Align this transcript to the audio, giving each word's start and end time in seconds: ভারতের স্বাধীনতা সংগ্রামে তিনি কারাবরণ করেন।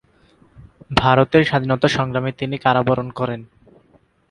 ভারতের 0.91 1.43
স্বাধীনতা 1.43 1.87
সংগ্রামে 1.87 2.31
তিনি 2.31 2.55
কারাবরণ 2.57 3.07
করেন। 3.19 3.41